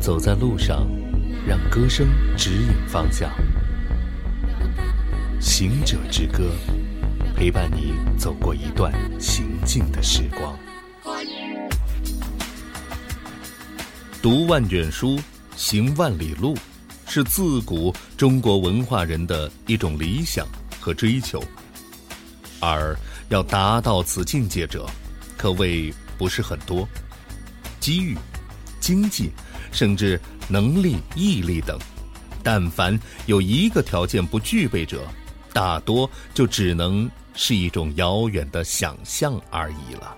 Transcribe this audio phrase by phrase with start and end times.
[0.00, 0.86] 走在路上，
[1.46, 3.30] 让歌声指引方向。
[5.38, 6.52] 行者之歌，
[7.36, 8.90] 陪伴你走过一段
[9.20, 10.58] 行进的时光。
[14.22, 15.20] 读万卷书，
[15.54, 16.56] 行万里路，
[17.06, 20.46] 是自古中国文化人的一种理想
[20.80, 21.44] 和追求。
[22.58, 22.96] 而
[23.28, 24.88] 要达到此境界者，
[25.36, 26.88] 可谓不是很多。
[27.80, 28.16] 机遇、
[28.78, 29.30] 经济，
[29.72, 31.78] 甚至能力、毅力等，
[32.42, 35.06] 但凡有一个条件不具备者，
[35.52, 40.16] 大多就只能是一种遥远的想象而已了。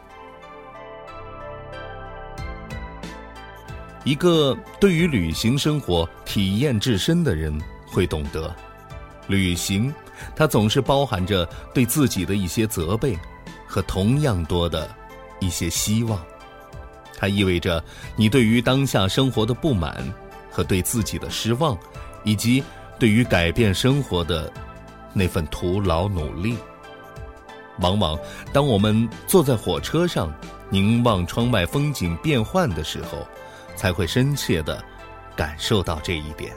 [4.04, 8.52] 一个对于旅行生活体验至深的人会懂得，
[9.28, 9.94] 旅行
[10.34, 13.16] 它总是包含着对自己的一些责备，
[13.66, 14.92] 和同样多的
[15.38, 16.20] 一些希望。
[17.22, 17.80] 它意味着
[18.16, 20.12] 你对于当下生活的不满，
[20.50, 21.78] 和对自己的失望，
[22.24, 22.60] 以及
[22.98, 24.52] 对于改变生活的
[25.14, 26.58] 那份徒劳努力。
[27.78, 28.18] 往往
[28.52, 30.34] 当我们坐在火车上，
[30.68, 33.24] 凝望窗外风景变幻的时候。
[33.74, 34.84] 才会深切的
[35.34, 36.52] 感受到这一点。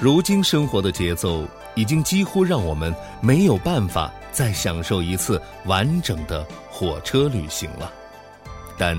[0.00, 7.92] 如今生活的节奏已经几乎让我们没有办法再享受一次完整的火车旅行了。
[8.76, 8.96] 但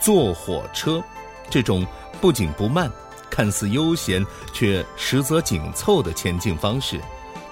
[0.00, 1.02] 坐火车
[1.48, 1.86] 这种
[2.20, 2.90] 不紧不慢、
[3.30, 7.00] 看似悠闲却实则紧凑的前进方式，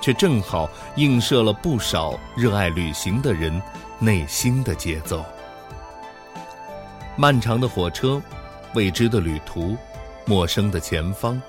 [0.00, 3.60] 却正好映射了不少热爱旅行的人
[3.98, 5.24] 内心的节奏。
[7.16, 8.20] 漫长的火车，
[8.74, 9.76] 未知的旅途，
[10.26, 11.40] 陌生的前方，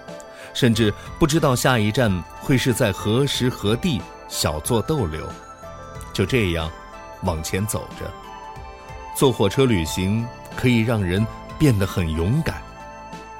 [0.55, 5.29] 甚至不知道下一站会是在何时何地，小坐逗留，
[6.13, 6.71] 就这样
[7.23, 8.11] 往前走着。
[9.15, 11.25] 坐火车旅行可以让人
[11.59, 12.61] 变得很勇敢，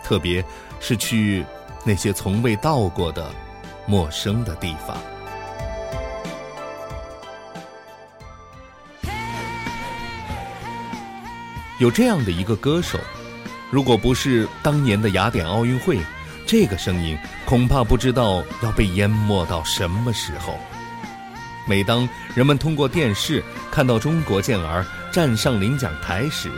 [0.03, 0.43] 特别
[0.79, 1.45] 是去
[1.85, 3.31] 那些从未到过的
[3.87, 4.97] 陌生的地方。
[11.79, 12.97] 有这样的一个歌手，
[13.69, 15.99] 如果不是当年的雅典奥运会，
[16.45, 20.57] 这个声音恐怕不知道要被淹没到什么时候。
[21.67, 26.51] 每当人们通过电视看到中国健儿站上领奖台时，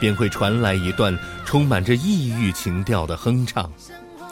[0.00, 3.70] 便会传来一段充满着异域情调的哼唱，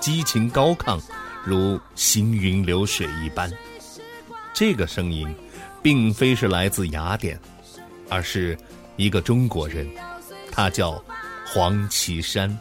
[0.01, 1.01] 激情高亢，
[1.45, 3.49] 如行云流水一般。
[4.53, 5.33] 这个声音，
[5.83, 7.39] 并非是来自雅典，
[8.09, 8.59] 而是
[8.97, 9.89] 一个中国人。
[10.51, 11.01] 他叫
[11.47, 12.59] 黄绮珊。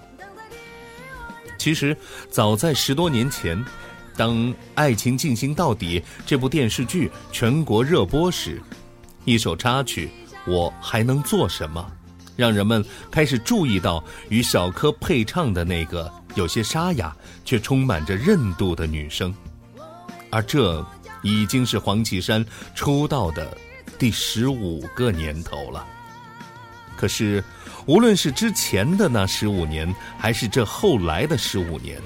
[1.66, 1.98] 其实，
[2.30, 3.60] 早在十多年前，
[4.16, 4.36] 当
[4.76, 8.62] 《爱情进行到底》这部电视剧全国热播时，
[9.24, 10.08] 一首插曲
[10.52, 11.84] 《我还能做什么》，
[12.36, 19.34] 让人们开始注意到与小柯配唱的那个有些沙哑却充满着韧度的女声。
[20.30, 20.86] 而这
[21.24, 23.58] 已经是黄绮珊出道的
[23.98, 25.84] 第十五个年头了。
[27.06, 27.44] 可是，
[27.86, 32.02] 无论是之前的那十五年，还是这后来的十五年，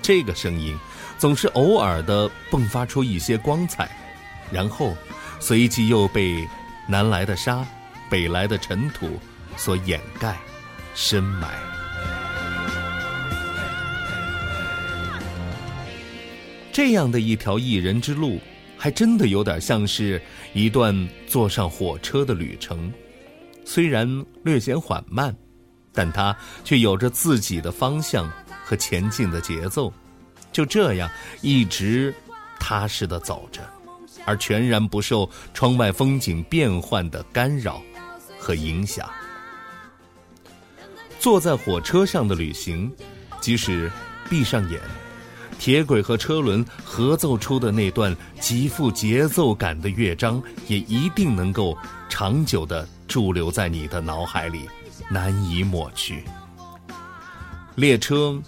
[0.00, 0.78] 这个声音
[1.18, 3.90] 总是偶尔的迸发出一些光彩，
[4.52, 4.96] 然后
[5.40, 6.46] 随即又被
[6.86, 7.66] 南来的沙、
[8.08, 9.18] 北来的尘土
[9.56, 10.36] 所掩盖、
[10.94, 11.52] 深埋。
[16.72, 18.40] 这样的一条艺人之路，
[18.76, 20.22] 还真的有点像是
[20.52, 22.92] 一段坐上火车的旅程。
[23.68, 25.36] 虽然略显缓慢，
[25.92, 26.34] 但它
[26.64, 28.32] 却有着自己的方向
[28.64, 29.92] 和前进的节奏，
[30.50, 31.06] 就这样
[31.42, 32.14] 一直
[32.58, 33.60] 踏实的走着，
[34.24, 37.82] 而全然不受窗外风景变幻的干扰
[38.38, 39.06] 和影响。
[41.20, 42.90] 坐在火车上的旅行，
[43.38, 43.92] 即使
[44.30, 44.80] 闭上眼，
[45.58, 51.76] 铁轨和车轮合奏出的那段极富节奏感的乐章，也一定能够
[52.08, 52.88] 长久的。
[53.08, 54.68] 驻留在你的脑海里，
[55.08, 56.22] 难以抹去。
[57.74, 58.40] 列车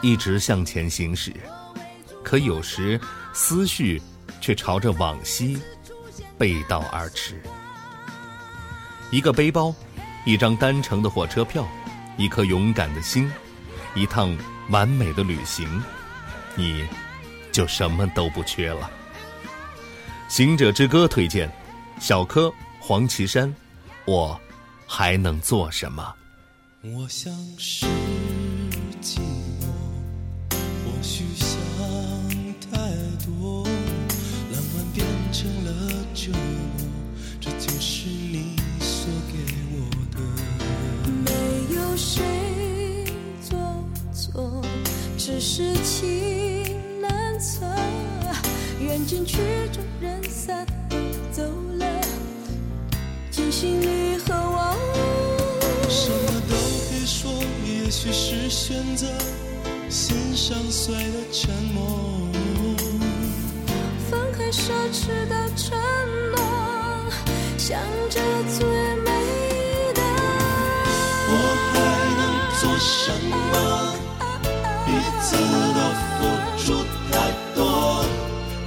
[0.00, 1.32] 一直向前行驶，
[2.24, 2.98] 可有时
[3.34, 4.00] 思绪
[4.40, 5.58] 却朝着往昔
[6.38, 7.40] 背道而驰。
[9.10, 9.74] 一个背包，
[10.24, 11.68] 一张单程的火车票，
[12.16, 13.30] 一颗勇敢的心，
[13.94, 14.36] 一趟
[14.70, 15.82] 完美的旅行，
[16.54, 16.88] 你
[17.52, 18.90] 就什么都不缺了。
[20.28, 21.52] 行者之歌推荐：
[22.00, 23.54] 小柯、黄绮珊。
[24.06, 24.40] 我
[24.86, 26.14] 还能做什么？
[26.82, 27.84] 我想是
[29.02, 29.18] 寂
[29.60, 29.66] 寞，
[30.50, 31.48] 或许想
[32.70, 32.78] 太
[33.26, 36.86] 多，浪漫变成了折磨。
[37.40, 39.34] 这就是你所给
[39.72, 40.20] 我的。
[41.24, 42.22] 没有谁
[43.42, 43.58] 做
[44.12, 44.62] 错，
[45.18, 46.62] 只是情
[47.00, 47.66] 难测。
[48.80, 49.38] 缘尽曲
[49.72, 50.64] 终人散，
[51.32, 51.42] 走
[51.78, 51.84] 了，
[53.32, 53.95] 尽心了。
[58.06, 59.04] 也许是选择
[59.88, 62.28] 心上碎的沉默。
[64.08, 65.76] 放开奢侈的承
[66.30, 67.10] 诺，
[67.58, 68.20] 想着
[68.56, 68.64] 最
[69.02, 69.10] 美
[69.92, 70.00] 的。
[71.28, 71.32] 我
[71.72, 71.74] 还
[72.16, 72.22] 能
[72.60, 73.34] 做什么？
[74.86, 74.88] 彼
[75.20, 75.34] 此
[75.74, 75.78] 都
[76.14, 76.16] 付
[76.62, 76.64] 出
[77.10, 77.12] 太
[77.56, 77.60] 多，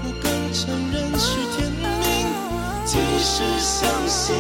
[0.04, 0.60] 不敢承
[0.92, 1.88] 认是天命，
[2.86, 2.92] 即
[3.22, 4.36] 使相信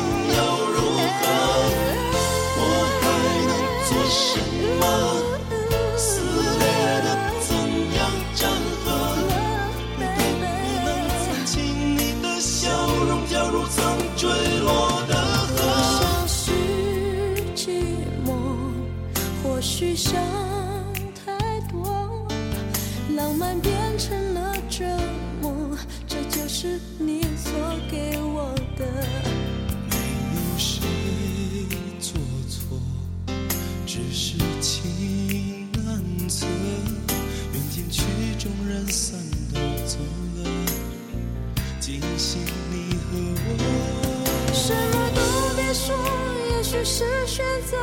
[47.25, 47.77] 选择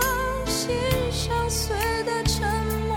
[0.47, 0.77] 心
[1.11, 2.43] 上碎的沉
[2.89, 2.97] 默。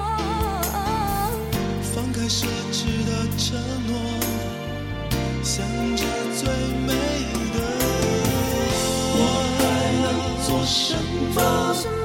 [1.94, 3.57] 放开奢侈的承
[3.88, 3.94] 诺，
[5.44, 5.65] 想
[5.95, 6.03] 着
[6.36, 6.50] 最
[6.86, 6.94] 美
[7.53, 7.57] 的。
[9.15, 9.21] 我
[9.57, 9.62] 还
[10.01, 10.07] 能
[10.45, 10.95] 做什
[11.36, 11.98] 么？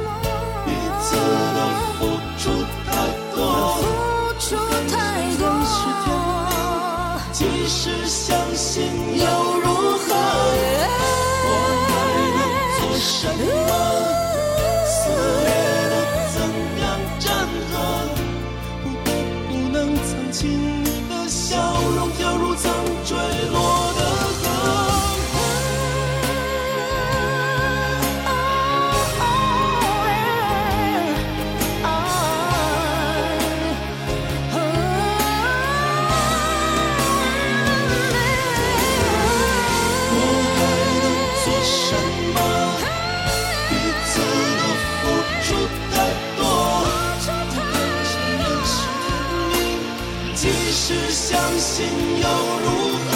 [50.84, 52.28] 命，即使相信又
[52.60, 53.10] 如何？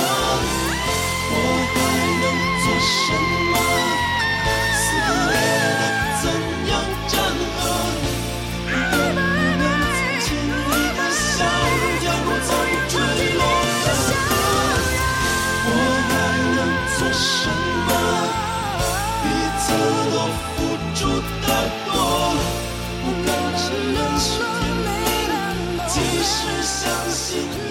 [1.31, 1.35] 我
[1.75, 1.77] 还
[2.23, 2.25] 能
[2.65, 3.13] 做什
[3.53, 3.55] 么？
[4.75, 4.81] 撕
[5.29, 5.37] 裂
[5.79, 5.83] 的
[6.23, 6.25] 怎
[6.71, 6.73] 样
[7.09, 7.13] 粘
[7.59, 7.61] 合？
[8.65, 9.17] 不得不
[9.59, 12.51] 能藏起你的笑容，掉入曾
[12.89, 12.93] 坠
[13.37, 13.41] 落
[13.85, 14.09] 的河。
[15.67, 15.71] 我
[16.09, 16.11] 还
[16.57, 16.59] 能
[16.97, 17.37] 做什
[17.87, 17.91] 么？
[19.23, 19.25] 彼
[19.61, 19.67] 此
[20.15, 20.17] 都
[20.57, 20.57] 付
[20.95, 20.99] 出
[21.45, 21.47] 太
[21.85, 21.93] 多，
[23.05, 23.29] 不敢
[23.59, 23.63] 承
[23.93, 24.27] 认是
[24.59, 25.31] 天命，
[25.87, 25.95] 即
[26.25, 26.33] 使
[26.63, 26.81] 相
[27.31, 27.68] Peace.